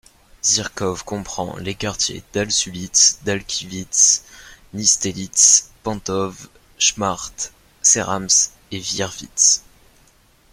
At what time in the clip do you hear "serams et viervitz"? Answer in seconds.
7.83-9.61